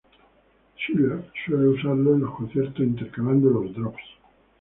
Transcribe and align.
Skrillex 0.79 1.27
suele 1.45 1.67
usarlos 1.67 2.15
en 2.15 2.21
los 2.21 2.35
conciertos 2.35 2.79
intercalando 2.79 3.51
los 3.51 3.75
drops. 3.75 4.01